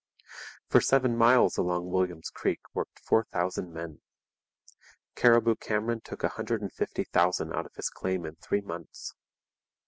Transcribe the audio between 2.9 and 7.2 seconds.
four thousand men. Cariboo Cameron took a hundred and fifty